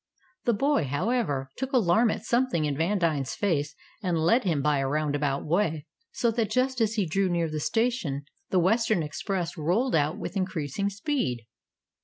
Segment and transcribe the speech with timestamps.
[0.45, 4.87] The boy, however, took alarm at something in Vandine's face, and led him by a
[4.87, 9.93] roundabout way, so that just as he drew near the station the Western Express rolled
[9.93, 11.45] out with increasing speed.